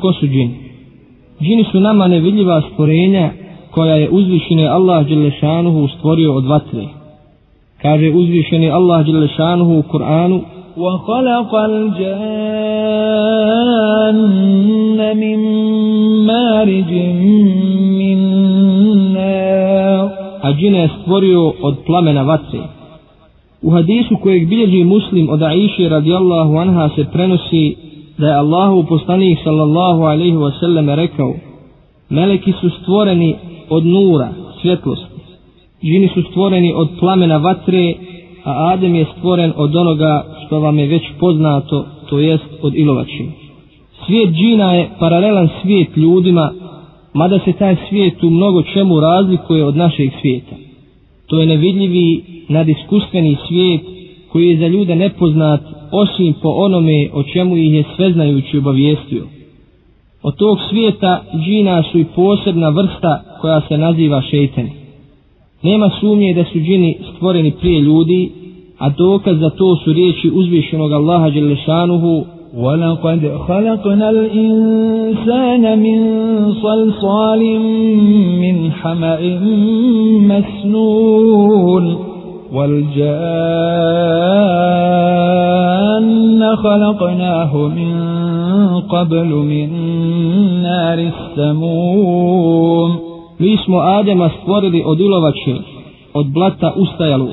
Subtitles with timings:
[0.00, 0.54] Ko su džini?
[1.42, 3.30] Džini su nama nevidljiva stvorenja
[3.70, 6.84] koja je uzvišene Allah Đelešanuhu stvorio od vatre.
[7.82, 10.40] Kaže uzvišeni Allah Đelešanuhu u Kur'anu
[10.84, 12.18] وَخَلَقَ الْجَانَّ
[15.24, 15.38] مِنْ
[16.26, 16.92] مَارِجٍ
[18.00, 18.18] مِنْ
[19.14, 20.08] نَارٍ
[20.42, 22.60] A džine je stvorio od plamena vatre.
[23.62, 27.76] U hadisu kojeg bilježi muslim od Aisha radijallahu anha se prenosi
[28.18, 31.34] da je Allahu poslanik sallallahu alaihi wa sallam rekao
[32.10, 33.34] Meleki su stvoreni
[33.68, 34.28] od nura,
[34.62, 35.18] svjetlosti.
[35.82, 37.94] Žini su stvoreni od plamena vatre,
[38.44, 43.32] a Adem je stvoren od onoga što vam je već poznato, to jest od ilovačine.
[44.06, 46.52] Svijet džina je paralelan svijet ljudima,
[47.14, 50.56] mada se taj svijet u mnogo čemu razlikuje od našeg svijeta.
[51.26, 53.80] To je nevidljivi, nadiskustveni svijet
[54.32, 55.60] koji je za ljude nepoznat
[55.91, 59.23] osim po onome o čemu ih je sveznajući obavijestio.
[60.23, 64.71] Od tog svijeta džina su i posebna vrsta koja se naziva šeitani.
[65.63, 68.31] Nema sumnje da su džini stvoreni prije ljudi,
[68.79, 72.23] a dokaz za to su riječi uzvišenog Allaha Đelešanuhu
[72.57, 75.99] وَلَقَدْ خَلَقْنَا الْإِنسَانَ مِنْ
[76.65, 77.41] صَلْصَالٍ
[78.43, 79.23] مِنْ حَمَئٍ
[80.31, 81.85] مَسْنُونَ
[82.53, 83.96] وَالْجَانَّ
[86.63, 87.93] خَلَقْنَاهُ مِنْ
[88.93, 89.69] قَبْلُ مِنْ
[90.63, 92.89] نَارِ السَّمُومِ
[93.39, 95.55] Mi smo Adema stvorili od ilovače,
[96.13, 97.29] od blata ustajalu,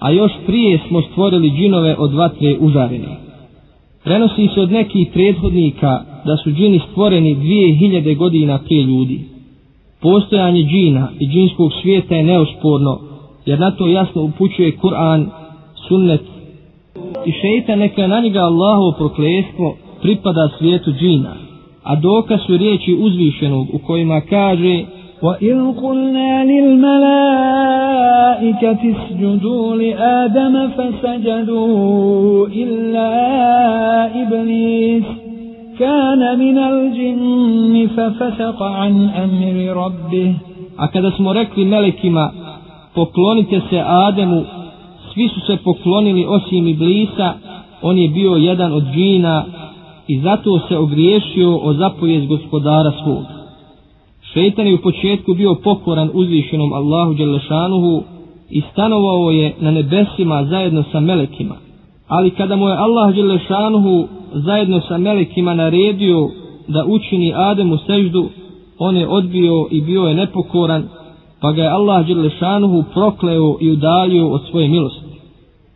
[0.00, 3.16] a još prije smo stvorili džinove od vatre užarene.
[4.04, 9.20] Prenosi se od nekih prethodnika da su džini stvoreni dvije hiljade godina prije ljudi.
[10.00, 12.98] Postojanje džina i džinskog svijeta je neosporno,
[13.46, 15.26] jer na to jasno upućuje Kur'an,
[15.88, 16.20] sunnet
[17.24, 21.34] i šeita neka na njega Allahovo proklestvo pripada svijetu džina,
[21.82, 24.84] a dokaz su riječi uzvišenog u kojima kaže
[25.22, 27.22] وَإِذْ قُلْنَا لِلْمَلَائِكَةِ
[28.94, 33.12] اسْجُدُوا لِآدَمَ فَسَجَدُوا إِلَّا
[34.22, 35.04] إِبْلِيسَ
[35.78, 40.32] كَانَ مِنَ الْجِنِّ فَفَسَقَ عَنْ أَمْرِ رَبِّهِ
[40.76, 42.30] A kada smo rekli melekima,
[42.94, 44.44] poklonite se Ademu,
[45.13, 47.33] svi su se poklonili osim Iblisa,
[47.81, 49.45] on je bio jedan od džina
[50.07, 53.39] i zato se ogriješio o zapovijest gospodara svoga.
[54.33, 58.03] Šeitan je u početku bio pokoran uzvišenom Allahu Đelešanuhu
[58.49, 61.55] i stanovao je na nebesima zajedno sa melekima.
[62.07, 66.29] Ali kada mu je Allah Đelešanuhu zajedno sa melekima naredio
[66.67, 68.29] da učini Ademu seždu,
[68.79, 70.87] on je odbio i bio je nepokoran,
[71.41, 75.08] pa ga je Allah Đelešanuhu prokleo i udalio od svoje milosti.